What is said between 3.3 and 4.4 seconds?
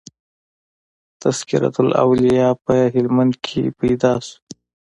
کښي پيدا سو.